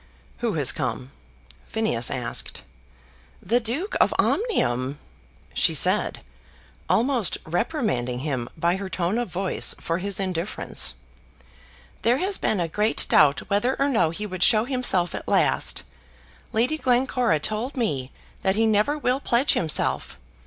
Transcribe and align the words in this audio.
"Who 0.39 0.53
has 0.53 0.71
come?" 0.71 1.11
Phineas 1.67 2.09
asked. 2.09 2.63
"The 3.39 3.59
Duke 3.59 3.95
of 4.01 4.15
Omnium!" 4.17 4.97
she 5.53 5.75
said, 5.75 6.21
almost 6.89 7.37
reprimanding 7.45 8.21
him 8.21 8.49
by 8.57 8.77
her 8.77 8.89
tone 8.89 9.19
of 9.19 9.29
voice 9.29 9.75
for 9.79 9.99
his 9.99 10.19
indifference. 10.19 10.95
"There 12.01 12.17
has 12.17 12.39
been 12.39 12.59
a 12.59 12.67
great 12.67 13.05
doubt 13.09 13.41
whether 13.41 13.79
or 13.79 13.89
no 13.89 14.09
he 14.09 14.25
would 14.25 14.41
show 14.41 14.65
himself 14.65 15.13
at 15.13 15.27
last. 15.27 15.83
Lady 16.51 16.79
Glencora 16.79 17.39
told 17.39 17.77
me 17.77 18.11
that 18.41 18.55
he 18.55 18.65
never 18.65 18.97
will 18.97 19.19
pledge 19.19 19.53
himself. 19.53 20.17